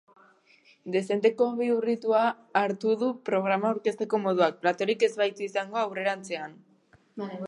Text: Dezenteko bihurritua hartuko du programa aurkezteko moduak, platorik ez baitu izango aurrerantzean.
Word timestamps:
Dezenteko 0.93 1.47
bihurritua 1.59 2.21
hartuko 2.61 2.95
du 3.03 3.09
programa 3.31 3.69
aurkezteko 3.73 4.21
moduak, 4.27 4.57
platorik 4.65 5.05
ez 5.09 5.13
baitu 5.23 5.49
izango 5.49 5.81
aurrerantzean. 5.83 6.61